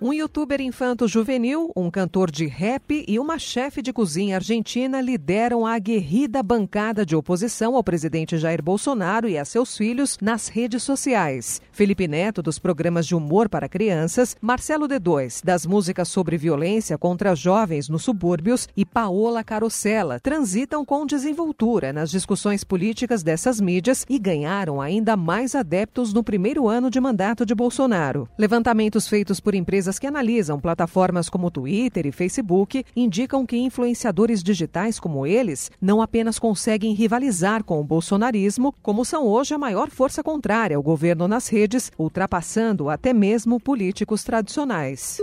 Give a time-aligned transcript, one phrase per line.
[0.00, 5.74] Um youtuber infanto-juvenil, um cantor de rap e uma chefe de cozinha argentina lideram a
[5.74, 11.60] aguerrida bancada de oposição ao presidente Jair Bolsonaro e a seus filhos nas redes sociais.
[11.72, 17.34] Felipe Neto, dos programas de humor para crianças, Marcelo D2, das músicas sobre violência contra
[17.34, 24.16] jovens nos subúrbios, e Paola Carosella transitam com desenvoltura nas discussões políticas dessas mídias e
[24.16, 28.28] ganharam ainda mais adeptos no primeiro ano de mandato de Bolsonaro.
[28.38, 34.42] Levantamentos feitos por empresas Empresas que analisam plataformas como Twitter e Facebook indicam que influenciadores
[34.42, 39.88] digitais como eles não apenas conseguem rivalizar com o bolsonarismo, como são hoje a maior
[39.88, 45.22] força contrária ao governo nas redes, ultrapassando até mesmo políticos tradicionais.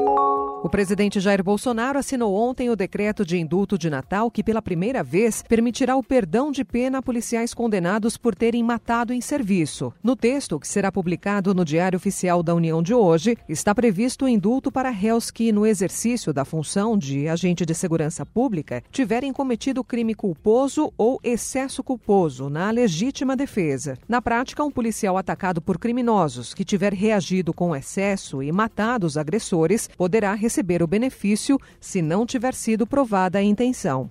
[0.66, 5.04] O presidente Jair Bolsonaro assinou ontem o decreto de indulto de Natal que, pela primeira
[5.04, 9.94] vez, permitirá o perdão de pena a policiais condenados por terem matado em serviço.
[10.02, 14.28] No texto, que será publicado no Diário Oficial da União de hoje, está previsto o
[14.28, 19.84] indulto para réus que, no exercício da função de agente de segurança pública, tiverem cometido
[19.84, 24.00] crime culposo ou excesso culposo na legítima defesa.
[24.10, 29.16] Na prática, um policial atacado por criminosos que tiver reagido com excesso e matado os
[29.16, 34.10] agressores poderá receber receber o benefício se não tiver sido provada a intenção.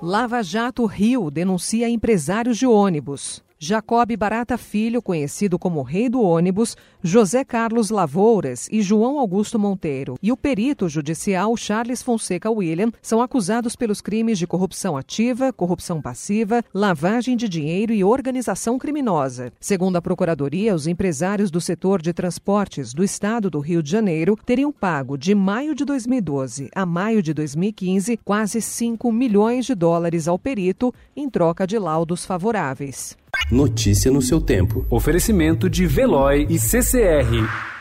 [0.00, 3.42] Lava Jato Rio denuncia empresários de ônibus.
[3.58, 10.18] Jacob Barata Filho, conhecido como Rei do Ônibus, José Carlos Lavouras e João Augusto Monteiro,
[10.22, 16.02] e o perito judicial Charles Fonseca William são acusados pelos crimes de corrupção ativa, corrupção
[16.02, 19.50] passiva, lavagem de dinheiro e organização criminosa.
[19.58, 24.36] Segundo a Procuradoria, os empresários do setor de transportes do estado do Rio de Janeiro
[24.44, 30.28] teriam pago de maio de 2012 a maio de 2015 quase 5 milhões de dólares
[30.28, 33.16] ao perito em troca de laudos favoráveis.
[33.50, 34.84] Notícia no seu tempo.
[34.90, 37.75] Oferecimento de Veloy e CCR.